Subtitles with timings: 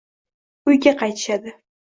[0.71, 1.57] Uyga qaytishadi.